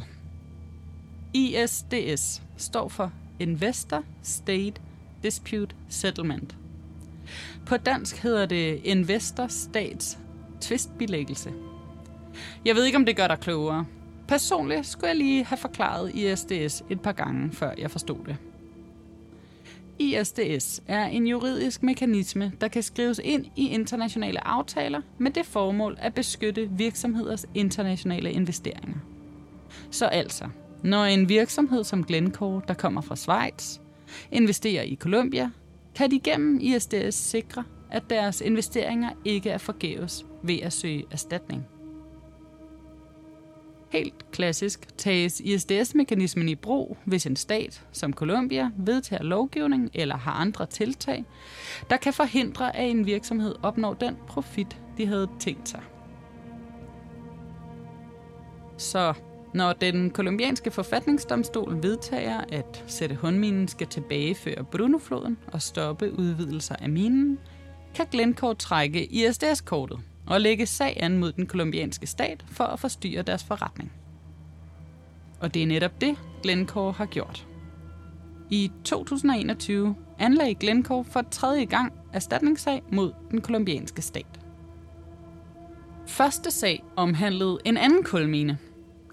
ISDS 1.34 2.42
står 2.58 2.88
for 2.88 3.12
Investor 3.40 4.04
State 4.24 4.82
Dispute 5.24 5.76
Settlement. 5.90 6.58
På 7.66 7.78
dansk 7.78 8.18
hedder 8.18 8.46
det 8.46 8.82
Investor 8.84 9.48
Stats 9.48 10.18
Tvistbilæggelse. 10.62 11.52
Jeg 12.66 12.76
ved 12.76 12.86
ikke, 12.86 12.98
om 12.98 13.06
det 13.06 13.16
gør 13.16 13.28
dig 13.28 13.40
klogere. 13.40 13.86
Personligt 14.28 14.86
skulle 14.86 15.08
jeg 15.08 15.18
lige 15.18 15.44
have 15.44 15.58
forklaret 15.58 16.16
ISDS 16.16 16.84
et 16.90 17.02
par 17.02 17.12
gange, 17.12 17.52
før 17.52 17.72
jeg 17.78 17.92
forstod 17.92 18.18
det. 18.26 18.38
ISDS 20.00 20.82
er 20.88 21.06
en 21.06 21.28
juridisk 21.28 21.84
mekanisme, 21.84 22.52
der 22.62 22.68
kan 22.68 22.84
skrives 22.84 23.22
ind 23.24 23.46
i 23.56 23.70
internationale 23.70 24.48
aftaler 24.48 25.02
med 25.18 25.32
det 25.32 25.46
formål 25.46 25.98
at 26.00 26.14
beskytte 26.14 26.70
virksomheders 26.72 27.46
internationale 27.56 28.32
investeringer. 28.32 28.98
Så 29.92 30.06
altså, 30.06 30.46
når 30.84 31.06
en 31.06 31.30
virksomhed 31.30 31.84
som 31.84 32.04
Glencore, 32.04 32.62
der 32.68 32.74
kommer 32.74 33.02
fra 33.02 33.16
Schweiz, 33.16 33.78
investerer 34.32 34.84
i 34.84 34.96
Colombia, 34.96 35.50
kan 36.00 36.12
de 36.12 36.20
gennem 36.20 36.60
ISDS 36.62 37.16
sikre, 37.16 37.64
at 37.92 38.10
deres 38.10 38.42
investeringer 38.42 39.10
ikke 39.26 39.50
er 39.50 39.58
forgæves 39.58 40.26
ved 40.44 40.60
at 40.60 40.74
søge 40.74 41.04
erstatning. 41.12 41.68
Helt 43.90 44.32
klassisk 44.32 44.98
tages 44.98 45.40
ISDS-mekanismen 45.40 46.50
i 46.50 46.56
brug, 46.56 46.98
hvis 47.06 47.26
en 47.26 47.36
stat, 47.36 47.86
som 47.92 48.14
Colombia, 48.14 48.72
vedtager 48.78 49.24
lovgivning 49.24 49.90
eller 49.94 50.18
har 50.18 50.32
andre 50.32 50.66
tiltag, 50.66 51.26
der 51.90 51.98
kan 51.98 52.14
forhindre, 52.14 52.76
at 52.76 52.90
en 52.90 53.06
virksomhed 53.06 53.56
opnår 53.64 53.94
den 53.94 54.18
profit, 54.28 54.78
de 54.98 55.06
havde 55.06 55.28
tænkt 55.40 55.70
sig. 55.70 55.82
Så 58.78 59.14
når 59.54 59.74
den 59.74 60.10
kolumbianske 60.10 60.72
forfatningsdomstol 60.72 61.84
vedtager, 61.84 62.42
at 62.52 62.84
sætte 62.88 63.16
håndminen 63.16 63.68
skal 63.68 63.88
tilbageføre 63.88 64.64
Brunofloden 64.64 65.38
og 65.48 65.62
stoppe 65.62 66.20
udvidelser 66.20 66.76
af 66.76 66.90
minen, 66.90 67.40
kan 67.96 68.06
Glencore 68.12 68.56
trække 68.56 69.06
ISDS-kortet 69.06 70.00
og 70.28 70.42
lægge 70.42 70.66
sag 70.66 70.98
an 71.04 71.18
mod 71.18 71.32
den 71.32 71.48
kolumbianske 71.48 72.08
stat 72.08 72.46
for 72.48 72.64
at 72.64 72.80
forstyrre 72.80 73.22
deres 73.22 73.44
forretning. 73.44 73.92
Og 75.40 75.54
det 75.54 75.64
er 75.64 75.68
netop 75.68 76.02
det, 76.02 76.16
Glencore 76.44 76.92
har 76.92 77.06
gjort. 77.06 77.48
I 78.50 78.72
2021 78.84 79.96
anlagde 80.20 80.56
Glencore 80.56 81.06
for 81.06 81.22
tredje 81.32 81.66
gang 81.66 81.94
erstatningssag 82.14 82.84
mod 82.92 83.14
den 83.32 83.42
kolumbianske 83.42 84.02
stat. 84.02 84.40
Første 86.08 86.52
sag 86.52 86.84
omhandlede 86.96 87.58
en 87.66 87.78
anden 87.78 88.04
kulmine. 88.04 88.58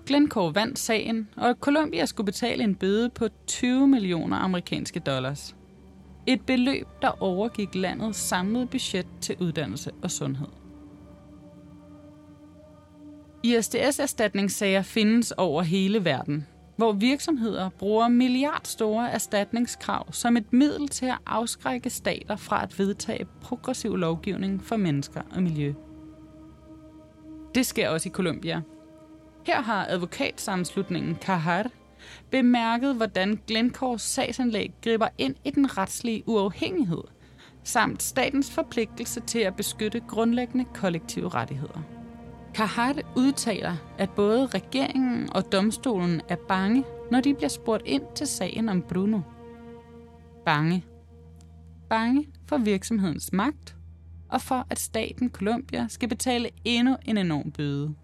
Glencore 0.07 0.55
vandt 0.55 0.79
sagen, 0.79 1.29
og 1.37 1.55
Colombia 1.61 2.07
skulle 2.07 2.25
betale 2.25 2.65
en 2.65 2.75
bøde 2.75 3.11
på 3.11 3.29
20 3.47 3.89
millioner 3.89 4.37
amerikanske 4.37 5.01
dollars. 5.01 5.57
Et 6.27 6.41
beløb, 6.47 6.87
der 7.03 7.23
overgik 7.23 7.75
landets 7.75 8.19
samlede 8.19 8.67
budget 8.67 9.07
til 9.21 9.37
uddannelse 9.41 9.91
og 10.03 10.11
sundhed. 10.11 10.47
ISDS-erstatningssager 13.45 14.83
findes 14.83 15.33
over 15.33 15.63
hele 15.63 16.05
verden, 16.05 16.47
hvor 16.77 16.93
virksomheder 16.93 17.69
bruger 17.69 18.09
milliardstore 18.09 19.11
erstatningskrav 19.11 20.13
som 20.13 20.37
et 20.37 20.53
middel 20.53 20.89
til 20.89 21.07
at 21.07 21.19
afskrække 21.27 21.91
stater 21.91 22.37
fra 22.37 22.63
at 22.63 22.79
vedtage 22.79 23.27
progressiv 23.41 23.97
lovgivning 23.97 24.65
for 24.65 24.77
mennesker 24.77 25.23
og 25.35 25.43
miljø. 25.43 25.75
Det 27.55 27.67
sker 27.67 27.89
også 27.89 28.09
i 28.09 28.13
Colombia. 28.13 28.63
Her 29.47 29.63
har 29.63 29.87
advokatsammenslutningen 29.89 31.15
Kahar 31.15 31.71
bemærket, 32.31 32.97
hvordan 32.97 33.41
Glencores 33.47 34.03
sagsanlæg 34.03 34.75
griber 34.83 35.09
ind 35.19 35.35
i 35.45 35.51
den 35.51 35.79
retslige 35.79 36.23
uafhængighed, 36.27 37.03
samt 37.65 38.03
statens 38.03 38.51
forpligtelse 38.51 39.21
til 39.21 39.39
at 39.39 39.57
beskytte 39.57 40.01
grundlæggende 40.09 40.65
kollektive 40.75 41.29
rettigheder. 41.29 41.83
Kahar 42.55 42.95
udtaler, 43.17 43.77
at 43.99 44.11
både 44.11 44.47
regeringen 44.47 45.29
og 45.35 45.53
domstolen 45.53 46.21
er 46.29 46.37
bange, 46.49 46.85
når 47.11 47.21
de 47.21 47.35
bliver 47.35 47.49
spurgt 47.49 47.83
ind 47.87 48.03
til 48.15 48.27
sagen 48.27 48.69
om 48.69 48.83
Bruno. 48.83 49.21
Bange. 50.45 50.85
Bange 51.89 52.27
for 52.49 52.59
virksomhedens 52.59 53.33
magt 53.33 53.77
og 54.29 54.41
for, 54.41 54.67
at 54.71 54.79
staten 54.79 55.31
Colombia 55.31 55.87
skal 55.89 56.09
betale 56.09 56.51
endnu 56.65 56.97
en 57.05 57.19
enorm 57.19 57.51
bøde. 57.51 57.95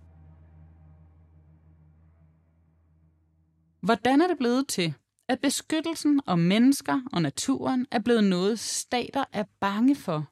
Hvordan 3.83 4.21
er 4.21 4.27
det 4.27 4.39
blevet 4.39 4.69
til, 4.69 4.95
at 5.29 5.41
beskyttelsen 5.41 6.21
om 6.27 6.39
mennesker 6.39 7.01
og 7.13 7.23
naturen 7.23 7.87
er 7.91 7.99
blevet 7.99 8.25
noget, 8.25 8.59
stater 8.59 9.25
er 9.33 9.45
bange 9.61 9.97
for? 9.97 10.29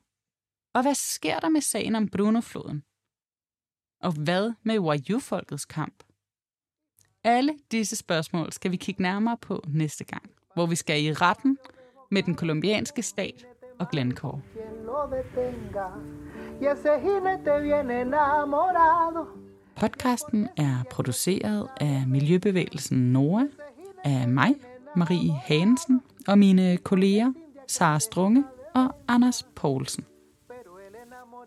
Og 0.75 0.83
hvad 0.83 0.95
sker 0.95 1.39
der 1.39 1.49
med 1.49 1.61
sagen 1.61 1.95
om 1.95 2.09
Brunofloden? 2.09 2.85
Og 4.03 4.13
hvad 4.25 4.53
med 4.63 4.79
Wayuu-folkets 4.79 5.65
kamp? 5.65 6.03
Alle 7.25 7.59
disse 7.71 7.97
spørgsmål 7.97 8.53
skal 8.53 8.71
vi 8.71 8.77
kigge 8.77 9.03
nærmere 9.03 9.37
på 9.37 9.65
næste 9.69 10.05
gang, 10.05 10.31
hvor 10.55 10.67
vi 10.67 10.77
skal 10.77 11.05
i 11.05 11.13
retten 11.13 11.59
med 12.11 12.23
den 12.23 12.35
kolumbianske 12.35 13.03
stat 13.03 13.47
og 13.79 13.91
Glencore. 13.91 14.41
Podcasten 19.81 20.49
er 20.57 20.85
produceret 20.90 21.69
af 21.81 22.05
Miljøbevægelsen 22.07 23.12
Nora, 23.12 23.47
af 24.05 24.29
mig, 24.29 24.55
Marie 24.97 25.33
Hansen, 25.33 26.03
og 26.29 26.38
mine 26.38 26.77
kolleger 26.77 27.33
Sara 27.66 27.99
Strunge 27.99 28.45
og 28.75 28.95
Anders 29.09 29.43
Poulsen. 29.43 30.05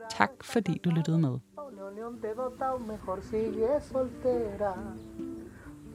Tak 0.09 0.31
fordi 0.43 0.81
du 0.83 0.89
lyttede 0.89 1.19
med. 1.19 1.39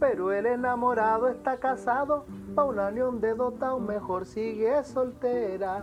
Pero 0.00 0.30
el 0.30 0.46
enamorado 0.46 1.26
está 1.26 1.56
casado, 1.56 2.14
pa' 2.54 2.64
una 2.72 2.84
unión 2.92 3.20
de 3.20 3.30
dotado 3.34 3.78
mejor 3.80 4.24
sigue 4.24 4.84
soltera. 4.84 5.74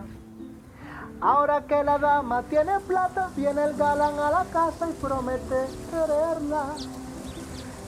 Ahora 1.20 1.62
que 1.62 1.82
la 1.82 1.98
dama 1.98 2.42
tiene 2.42 2.78
plata, 2.80 3.30
viene 3.34 3.64
el 3.64 3.76
galán 3.76 4.18
a 4.18 4.30
la 4.30 4.44
casa 4.52 4.88
y 4.88 4.92
promete 4.92 5.66
quererla. 5.90 6.74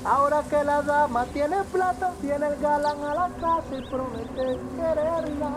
Ahora 0.05 0.43
que 0.49 0.65
la 0.65 0.81
dama 0.81 1.25
tiene 1.27 1.63
plata, 1.65 2.13
viene 2.23 2.47
el 2.47 2.57
galán 2.59 3.05
a 3.05 3.15
la 3.15 3.29
casa 3.39 3.77
y 3.77 3.83
promete 3.91 4.59
quererla. 4.77 5.51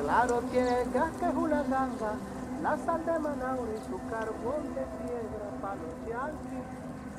Claro 0.00 0.40
tiene 0.50 0.84
gas 0.94 1.10
que 1.20 1.26
es 1.26 1.34
una 1.34 1.62
ganga, 1.64 2.12
la 2.62 2.78
sal 2.78 3.04
de 3.04 3.18
Manaure 3.18 3.74
y 3.74 3.90
su 3.90 3.98
carbón 4.08 4.74
de 4.74 4.86
piedra 5.04 5.50
para 5.60 5.74
los 5.76 5.94
yanquis, 6.08 6.64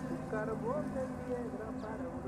su 0.10 0.32
carbón 0.32 0.86
de 0.96 1.06
piedra 1.28 1.66
para. 1.84 2.19